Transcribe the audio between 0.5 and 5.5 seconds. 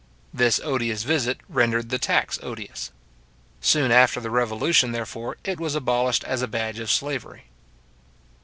odious visit rendered the tax odious. Soon after the Revolution, therefore,